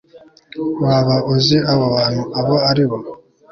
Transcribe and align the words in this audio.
waba 0.83 1.15
uzi 1.33 1.57
abo 1.71 1.85
bantu 1.95 2.21
abo 2.39 2.55
ari 2.69 2.83
bo 2.89 2.97